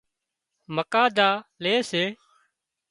[0.75, 1.29] مُڪاڌا
[1.63, 2.03] لي سي